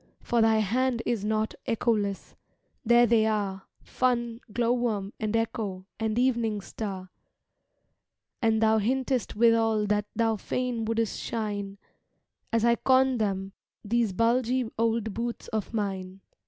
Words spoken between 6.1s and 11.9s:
Evening Star: And thou hintest withal that thou fain would'st shine,